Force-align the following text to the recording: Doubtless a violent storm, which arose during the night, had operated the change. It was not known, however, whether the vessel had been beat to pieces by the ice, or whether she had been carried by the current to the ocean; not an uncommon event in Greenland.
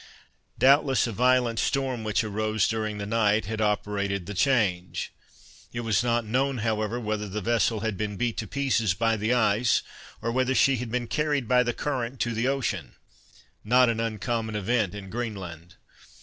Doubtless 0.57 1.05
a 1.05 1.11
violent 1.11 1.59
storm, 1.59 2.03
which 2.03 2.23
arose 2.23 2.67
during 2.67 2.97
the 2.97 3.05
night, 3.05 3.45
had 3.45 3.61
operated 3.61 4.25
the 4.25 4.33
change. 4.33 5.11
It 5.73 5.81
was 5.81 6.03
not 6.03 6.25
known, 6.25 6.57
however, 6.65 6.99
whether 6.99 7.29
the 7.29 7.39
vessel 7.39 7.81
had 7.81 7.97
been 7.97 8.17
beat 8.17 8.35
to 8.37 8.47
pieces 8.47 8.95
by 8.95 9.15
the 9.15 9.31
ice, 9.31 9.83
or 10.19 10.31
whether 10.31 10.55
she 10.55 10.77
had 10.77 10.89
been 10.89 11.05
carried 11.05 11.47
by 11.47 11.61
the 11.61 11.71
current 11.71 12.19
to 12.21 12.33
the 12.33 12.47
ocean; 12.47 12.95
not 13.63 13.89
an 13.89 13.99
uncommon 13.99 14.55
event 14.55 14.95
in 14.95 15.11
Greenland. 15.11 15.75